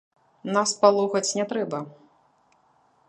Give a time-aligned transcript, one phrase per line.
[0.55, 1.79] Нас палохаць не трэба.